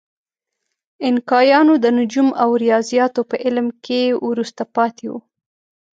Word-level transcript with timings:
اینکایانو 1.03 1.73
د 1.83 1.85
نجوم 1.97 2.29
او 2.43 2.49
ریاضیاتو 2.63 3.21
په 3.29 3.35
علم 3.45 3.67
کې 3.85 4.01
وروسته 4.27 4.63
پاتې 4.75 5.05
وو. 5.11 5.19